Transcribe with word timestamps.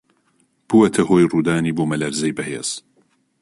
بووەتە 0.67 1.01
هۆی 1.09 1.29
ڕوودانی 1.31 1.75
بوومەلەرزەی 1.75 2.35
بەهێز 2.37 2.69